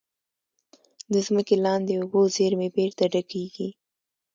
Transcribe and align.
د 1.13 1.15
ځمکې 1.27 1.55
لاندې 1.65 1.93
اوبو 1.99 2.21
زیرمې 2.35 2.69
بېرته 2.75 3.03
ډکېږي. 3.13 3.69